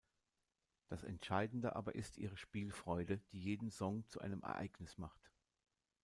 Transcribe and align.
Das 0.87 1.03
Entscheidende 1.03 1.75
aber 1.75 1.93
ist 1.93 2.17
ihre 2.17 2.35
Spielfreude, 2.35 3.19
die 3.31 3.39
jeden 3.39 3.69
Song 3.69 4.03
zu 4.09 4.19
einem 4.19 4.41
Ereignis 4.41 4.97
macht. 4.97 5.29